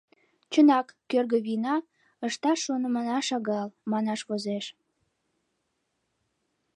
[0.51, 1.75] Чынак, кӧргӧ вийна,
[2.27, 4.65] ышташ шонымына шагал, манаш возеш.